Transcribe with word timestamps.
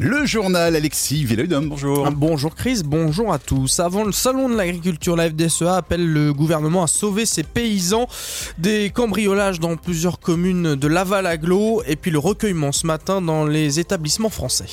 Le 0.00 0.24
journal 0.26 0.76
Alexis 0.76 1.24
Villeudom, 1.24 1.62
bonjour. 1.62 2.06
Ah, 2.06 2.10
bonjour 2.14 2.54
Chris, 2.54 2.82
bonjour 2.84 3.32
à 3.32 3.40
tous. 3.40 3.80
Avant 3.80 4.04
le 4.04 4.12
salon 4.12 4.48
de 4.48 4.54
l'agriculture, 4.54 5.16
la 5.16 5.28
FDSEA 5.28 5.74
appelle 5.74 6.06
le 6.06 6.32
gouvernement 6.32 6.84
à 6.84 6.86
sauver 6.86 7.26
ses 7.26 7.42
paysans 7.42 8.06
des 8.58 8.90
cambriolages 8.90 9.58
dans 9.58 9.76
plusieurs 9.76 10.20
communes 10.20 10.76
de 10.76 10.86
Laval 10.86 11.26
Aglo 11.26 11.82
et 11.84 11.96
puis 11.96 12.12
le 12.12 12.20
recueillement 12.20 12.70
ce 12.70 12.86
matin 12.86 13.20
dans 13.20 13.44
les 13.44 13.80
établissements 13.80 14.30
français. 14.30 14.66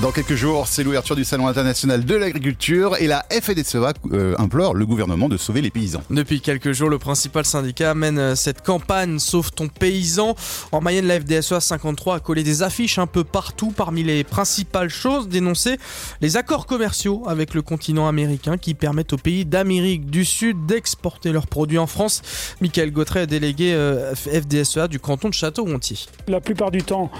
Dans 0.00 0.10
quelques 0.10 0.34
jours, 0.34 0.68
c'est 0.68 0.82
l'ouverture 0.82 1.14
du 1.14 1.22
Salon 1.22 1.46
international 1.46 2.04
de 2.04 2.14
l'agriculture 2.14 2.96
et 2.98 3.06
la 3.06 3.26
FDSEA 3.30 3.92
euh, 4.12 4.34
implore 4.38 4.72
le 4.72 4.86
gouvernement 4.86 5.28
de 5.28 5.36
sauver 5.36 5.60
les 5.60 5.70
paysans. 5.70 6.00
Depuis 6.08 6.40
quelques 6.40 6.72
jours, 6.72 6.88
le 6.88 6.98
principal 6.98 7.44
syndicat 7.44 7.94
mène 7.94 8.18
euh, 8.18 8.34
cette 8.34 8.62
campagne 8.62 9.18
Sauve 9.18 9.52
ton 9.52 9.68
paysan. 9.68 10.34
En 10.72 10.80
Mayenne, 10.80 11.06
la 11.06 11.20
FDSEA 11.20 11.60
53 11.60 12.16
a 12.16 12.20
collé 12.20 12.42
des 12.42 12.62
affiches 12.62 12.98
un 12.98 13.06
peu 13.06 13.22
partout. 13.22 13.70
Parmi 13.70 14.02
les 14.02 14.24
principales 14.24 14.88
choses 14.88 15.28
dénoncées, 15.28 15.76
les 16.22 16.38
accords 16.38 16.66
commerciaux 16.66 17.24
avec 17.26 17.52
le 17.52 17.60
continent 17.60 18.08
américain 18.08 18.56
qui 18.56 18.72
permettent 18.72 19.12
aux 19.12 19.18
pays 19.18 19.44
d'Amérique 19.44 20.06
du 20.06 20.24
Sud 20.24 20.64
d'exporter 20.64 21.32
leurs 21.32 21.46
produits 21.46 21.78
en 21.78 21.86
France. 21.86 22.22
Michael 22.62 22.92
Gautret, 22.92 23.26
délégué 23.26 23.74
euh, 23.74 24.14
FDSEA 24.14 24.88
du 24.88 24.98
canton 24.98 25.28
de 25.28 25.34
Château-Gontier. 25.34 25.98
La 26.28 26.40
plupart 26.40 26.70
du 26.70 26.82
temps, 26.82 27.10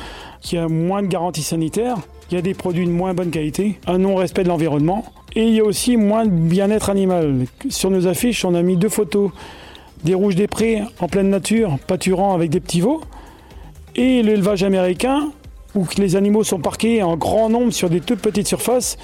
il 0.50 0.54
y 0.54 0.58
a 0.58 0.68
moins 0.68 1.02
de 1.02 1.08
garanties 1.08 1.42
sanitaires 1.42 1.98
il 2.32 2.36
y 2.36 2.38
a 2.38 2.42
des 2.42 2.54
produits 2.54 2.86
de 2.86 2.90
moins 2.90 3.12
bonne 3.12 3.30
qualité, 3.30 3.78
un 3.86 3.98
non-respect 3.98 4.42
de 4.42 4.48
l'environnement 4.48 5.04
et 5.36 5.44
il 5.44 5.54
y 5.54 5.60
a 5.60 5.64
aussi 5.64 5.98
moins 5.98 6.24
de 6.24 6.30
bien-être 6.30 6.88
animal. 6.88 7.44
Sur 7.68 7.90
nos 7.90 8.06
affiches, 8.06 8.46
on 8.46 8.54
a 8.54 8.62
mis 8.62 8.78
deux 8.78 8.88
photos 8.88 9.30
des 10.02 10.14
rouges 10.14 10.34
des 10.34 10.46
prés 10.46 10.82
en 10.98 11.08
pleine 11.08 11.28
nature, 11.28 11.78
pâturant 11.86 12.34
avec 12.34 12.48
des 12.48 12.60
petits 12.60 12.80
veaux, 12.80 13.02
et 13.94 14.22
l'élevage 14.22 14.62
américain, 14.62 15.30
où 15.74 15.86
les 15.98 16.16
animaux 16.16 16.42
sont 16.42 16.58
parqués 16.58 17.02
en 17.02 17.18
grand 17.18 17.50
nombre 17.50 17.70
sur 17.72 17.90
des 17.90 18.00
toutes 18.00 18.20
petites 18.20 18.48
surfaces 18.48 18.96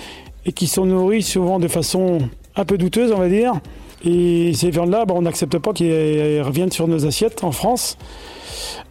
et 0.47 0.53
qui 0.53 0.67
sont 0.67 0.87
nourris 0.87 1.23
souvent 1.23 1.59
de 1.59 1.69
façon 1.69 2.21
un 2.57 2.65
peu 2.65 2.79
douteuse, 2.79 3.13
on 3.13 3.19
va 3.19 3.29
dire. 3.29 3.53
Et 4.05 4.53
ces 4.55 4.71
viandes-là, 4.71 5.05
bah, 5.05 5.15
on 5.17 5.23
n'accepte 5.23 5.59
pas 5.59 5.75
qu'elles 5.75 6.43
reviennent 6.43 6.73
sur 6.73 6.89
nos 6.89 7.05
assiettes 7.07 7.45
en 7.45 7.53
France 7.53 7.99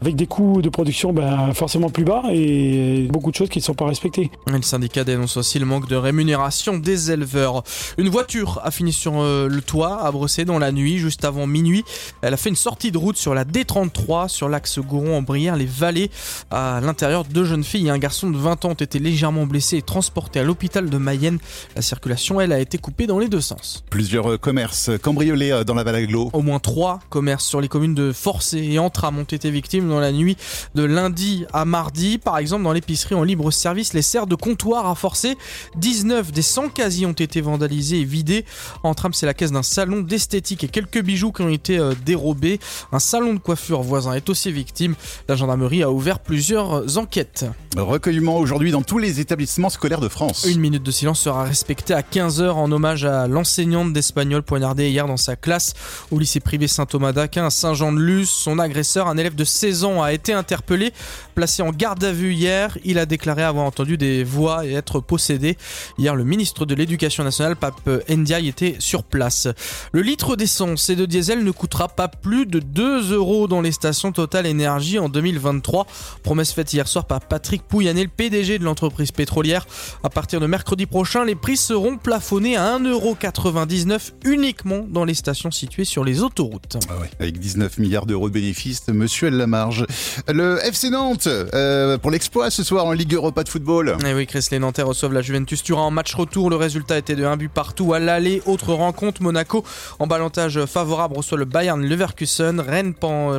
avec 0.02 0.16
des 0.16 0.28
coûts 0.28 0.62
de 0.62 0.70
production 0.70 1.14
ben, 1.14 1.54
forcément 1.54 1.90
plus 1.90 2.04
bas 2.04 2.24
et 2.32 3.08
beaucoup 3.10 3.32
de 3.32 3.36
choses 3.36 3.50
qui 3.50 3.60
ne 3.60 3.64
sont 3.64 3.74
pas 3.74 3.86
respectées. 3.86 4.32
le 4.48 4.62
syndicat 4.62 5.04
dénonce 5.04 5.38
aussi 5.38 5.60
le 5.60 5.66
manque 5.66 5.88
de 5.88 5.96
rémunération 5.96 6.78
des 6.78 7.12
éleveurs. 7.12 7.64
Une 7.98 8.10
voiture 8.10 8.60
a 8.64 8.72
fini 8.72 8.94
sur 8.94 9.20
euh, 9.20 9.48
le 9.48 9.62
toit 9.62 10.04
à 10.04 10.12
Brosser 10.12 10.46
dans 10.46 10.60
la 10.60 10.72
nuit, 10.72 10.98
juste 10.98 11.26
avant 11.26 11.48
minuit. 11.48 11.84
Elle 12.22 12.34
a 12.34 12.38
fait 12.38 12.50
une 12.50 12.56
sortie 12.56 12.92
de 12.92 12.98
route 12.98 13.18
sur 13.18 13.34
la 13.34 13.46
D33 13.46 14.28
sur 14.28 14.50
l'axe 14.50 14.80
Gouron 14.80 15.18
en 15.18 15.22
Brière, 15.22 15.56
les 15.56 15.66
vallées. 15.66 16.10
À 16.52 16.80
l'intérieur, 16.82 17.24
deux 17.24 17.46
jeunes 17.46 17.64
filles 17.64 17.88
et 17.88 17.90
un 17.90 17.98
garçon 17.98 18.30
de 18.30 18.38
20 18.38 18.66
ans 18.66 18.70
ont 18.70 18.74
été 18.74 19.00
légèrement 19.00 19.46
blessés 19.46 19.78
et 19.78 19.82
transportés 19.82 20.40
à 20.40 20.44
l'hôpital 20.44 20.90
de 20.90 20.98
Mayenne. 20.98 21.40
La 21.76 21.82
circulation, 21.82 22.42
elle, 22.42 22.52
a 22.52 22.60
été 22.60 22.78
coupée 22.78 23.08
dans 23.08 23.20
les 23.20 23.28
deux 23.28 23.42
sens. 23.42 23.84
Plusieurs 23.90 24.34
euh, 24.34 24.38
commerces 24.38 24.92
cambriolés 25.02 25.52
euh, 25.52 25.64
dans 25.64 25.74
la 25.74 25.84
Valaglo. 25.84 26.30
Au 26.34 26.42
moins 26.42 26.60
trois 26.60 27.00
commerces 27.10 27.46
sur 27.46 27.62
les 27.62 27.68
communes 27.68 27.96
de 27.96 28.12
Forcé 28.12 28.58
et 28.58 28.80
Antram 28.80 29.18
ont 29.18 29.24
été 29.24 29.50
victimes 29.58 29.90
dans 29.90 30.00
la 30.00 30.12
nuit 30.12 30.38
de 30.76 30.84
lundi 30.84 31.46
à 31.52 31.66
mardi. 31.66 32.20
Par 32.20 32.38
exemple, 32.38 32.64
dans 32.64 32.74
l'épicerie 32.74 33.16
en 33.16 33.24
libre 33.24 33.50
service, 33.50 33.94
les 33.94 34.04
serres 34.04 34.28
de 34.28 34.36
comptoir 34.36 34.88
à 34.88 34.94
forcer. 34.94 35.36
19 35.78 36.32
des 36.32 36.44
100 36.44 36.70
casiers 36.70 37.08
ont 37.08 37.12
été 37.12 37.42
vandalisés 37.42 38.02
et 38.02 38.04
vidés. 38.04 38.46
En 38.84 38.94
trame, 38.94 39.14
c'est 39.14 39.26
la 39.26 39.34
caisse 39.34 39.52
d'un 39.52 39.64
salon 39.64 40.02
d'esthétique 40.02 40.64
et 40.64 40.68
quelques 40.68 41.02
bijoux 41.02 41.32
qui 41.32 41.42
ont 41.42 41.50
été 41.50 41.80
euh, 41.80 41.96
dérobés. 42.06 42.60
Un 42.92 43.00
salon 43.00 43.34
de 43.34 43.40
coiffure 43.40 43.82
voisin 43.82 44.14
est 44.14 44.30
aussi 44.30 44.52
victime. 44.52 44.94
La 45.28 45.36
gendarmerie 45.36 45.82
a 45.82 45.90
ouvert 45.90 46.20
plusieurs 46.20 46.98
enquêtes. 47.00 47.46
Recueillement 47.76 48.38
aujourd'hui 48.38 48.72
dans 48.72 48.84
tous 48.84 49.00
les 49.00 49.20
établissements 49.20 49.70
scolaires 49.70 50.02
de 50.02 50.08
France. 50.08 50.46
Une 50.48 50.60
minute 50.60 50.84
de 50.84 50.92
silence 50.92 51.20
sera 51.20 51.44
respectée 51.44 51.96
à 51.96 52.02
15h 52.02 52.52
en 52.52 52.72
hommage 52.72 53.06
à 53.06 53.28
l'enseignante 53.28 53.92
d'espagnol 53.92 54.44
poignardée 54.44 54.90
hier 54.90 55.08
dans 55.08 55.18
sa 55.18 55.36
classe 55.36 55.74
au 56.12 56.20
lycée 56.20 56.40
privé 56.40 56.68
Saint-Thomas 56.68 57.12
d'Aquin 57.12 57.46
à 57.46 57.50
Saint-Jean-de-Luz. 57.50 58.30
Son 58.30 58.60
agresseur, 58.60 59.08
un 59.08 59.18
élève 59.18 59.36
de 59.36 59.44
16 59.48 59.84
ans, 59.84 60.04
a 60.04 60.14
été 60.14 60.34
interpellé, 60.34 60.92
placé 61.36 61.62
en 61.62 61.72
garde 61.72 62.04
à 62.04 62.12
vue 62.12 62.34
hier. 62.34 62.78
Il 62.84 63.00
a 63.00 63.06
déclaré 63.06 63.44
avoir 63.44 63.66
entendu 63.66 63.98
des 63.98 64.24
voix 64.24 64.66
et 64.66 64.74
être 64.74 65.00
possédé. 65.00 65.58
Hier, 65.98 66.16
le 66.16 66.24
ministre 66.24 66.66
de 66.66 66.76
l'Éducation 66.76 67.24
nationale, 67.24 67.56
Pape 67.56 67.90
Ndiaye, 68.10 68.48
était 68.48 68.76
sur 68.80 69.04
place. 69.04 69.48
Le 69.92 70.02
litre 70.02 70.36
d'essence 70.36 70.90
et 70.90 70.96
de 70.96 71.06
diesel 71.06 71.44
ne 71.44 71.52
coûtera 71.52 71.88
pas 71.88 72.08
plus 72.08 72.46
de 72.46 72.60
2 72.60 73.14
euros 73.14 73.48
dans 73.48 73.62
les 73.62 73.72
stations 73.72 74.12
Total 74.12 74.46
Énergie 74.46 75.00
en 75.00 75.10
2023. 75.10 75.88
Promesse 76.24 76.52
faite 76.52 76.74
hier 76.74 76.88
soir 76.88 77.06
par 77.06 77.22
Patrick 77.22 77.64
Pouyanné, 77.64 78.04
le 78.04 78.10
PDG 78.10 78.60
de 78.60 78.64
l'entreprise 78.64 79.12
pétrolière. 79.12 79.66
À 80.04 80.10
partir 80.10 80.40
de 80.40 80.48
mercredi 80.48 80.86
prochain, 80.86 81.26
les 81.26 81.36
prix 81.36 81.58
seront 81.58 81.98
plafonnés 81.98 82.58
à 82.58 82.78
1,99€ 82.78 84.12
uniquement 84.26 84.86
dans 84.88 85.06
les 85.06 85.14
stations 85.14 85.52
situées 85.52 85.86
sur 85.86 86.04
les 86.04 86.22
autoroutes. 86.22 86.78
Ah 86.90 86.94
avec 87.20 87.40
19 87.40 87.78
milliards 87.80 88.06
d'euros 88.06 88.30
de 88.30 88.34
bénéfices, 88.34 88.88
monsieur 88.88 89.30
Lamarge. 89.38 89.86
Le 90.28 90.60
FC 90.66 90.90
Nantes 90.90 91.28
euh, 91.28 91.98
pour 91.98 92.12
l'exploit 92.12 92.50
ce 92.50 92.64
soir 92.64 92.86
en 92.86 92.92
Ligue 92.92 93.14
Europa 93.14 93.44
de 93.44 93.50
football. 93.50 93.96
Et 94.04 94.10
eh 94.10 94.14
oui, 94.14 94.28
Chris, 94.28 94.46
les 94.52 94.60
Nantais 94.60 94.82
reçoivent 94.82 95.14
la 95.14 95.22
Juventus 95.22 95.64
Turin 95.64 95.84
en 95.84 95.92
match 95.92 96.14
retour. 96.14 96.50
Le 96.50 96.56
résultat 96.56 96.98
était 96.98 97.16
de 97.16 97.24
1 97.24 97.38
but 97.38 97.52
partout 97.52 97.94
à 97.94 98.00
l'aller. 98.00 98.42
Autre 98.46 98.74
rencontre, 98.74 99.22
Monaco 99.22 99.64
en 100.00 100.08
ballantage 100.08 100.66
favorable 100.66 101.16
reçoit 101.16 101.38
le 101.38 101.46
Bayern 101.46 101.84
Leverkusen. 101.84 102.60
Rennes 102.60 102.94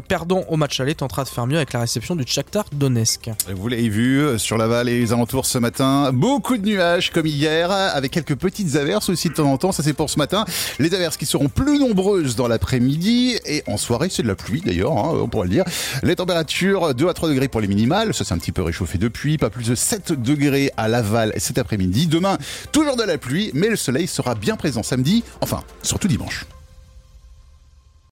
perdant 0.07 0.45
au 0.49 0.57
match 0.57 0.81
aller 0.81 0.95
tentera 0.95 1.25
de 1.25 1.29
faire 1.29 1.47
mieux 1.47 1.57
avec 1.57 1.73
la 1.73 1.81
réception 1.81 2.17
du 2.17 2.25
Shakhtar 2.27 2.65
Donetsk. 2.73 3.31
Vous 3.55 3.69
l'avez 3.69 3.89
vu 3.89 4.21
euh, 4.21 4.39
sur 4.39 4.57
Laval 4.57 4.89
et 4.89 4.99
les 4.99 5.13
alentours 5.13 5.47
ce 5.47 5.59
matin, 5.59 6.11
beaucoup 6.13 6.57
de 6.57 6.67
nuages 6.67 7.11
comme 7.11 7.27
hier, 7.27 7.71
avec 7.71 8.13
quelques 8.13 8.37
petites 8.37 8.77
averses 8.77 9.09
aussi 9.09 9.29
de 9.29 9.35
temps 9.35 9.51
en 9.51 9.59
temps. 9.59 9.73
Ça 9.73 9.83
c'est 9.83 9.93
pour 9.93 10.11
ce 10.11 10.19
matin. 10.19 10.45
Les 10.79 10.95
averses 10.95 11.17
qui 11.17 11.27
seront 11.27 11.49
plus 11.49 11.79
nombreuses 11.79 12.37
dans 12.37 12.49
l'après-midi 12.49 13.39
et 13.47 13.63
en 13.67 13.77
soirée, 13.77 14.09
c'est 14.11 14.23
de 14.23 14.29
la 14.29 14.35
pluie 14.35 14.61
d'ailleurs, 14.61 14.93
hein, 14.93 15.13
on 15.21 15.29
pourrait 15.29 15.47
le 15.47 15.53
dire. 15.53 15.65
Les 16.03 16.17
températures 16.17 16.39
température 16.39 16.95
2 16.95 17.09
à 17.09 17.15
3 17.15 17.29
degrés 17.31 17.49
pour 17.49 17.61
les 17.61 17.67
minimales, 17.67 18.15
ça 18.15 18.25
s'est 18.25 18.35
un 18.35 18.39
petit 18.39 18.53
peu 18.53 18.63
réchauffé 18.63 18.99
depuis, 18.99 19.39
pas 19.39 19.51
plus 19.51 19.69
de 19.69 19.75
7 19.75 20.13
degrés 20.13 20.71
à 20.77 20.89
Laval 20.89 21.33
cet 21.39 21.59
après-midi. 21.59 22.07
Demain, 22.07 22.39
toujours 22.71 22.97
de 22.97 23.03
la 23.03 23.19
pluie, 23.19 23.51
mais 23.55 23.69
le 23.69 23.77
soleil 23.77 24.07
sera 24.07 24.35
bien 24.35 24.57
présent 24.57 24.83
samedi, 24.83 25.25
enfin, 25.41 25.63
surtout 25.83 26.09
dimanche. 26.09 26.45